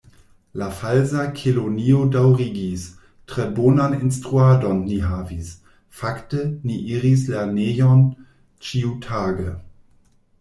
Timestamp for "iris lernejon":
6.97-8.03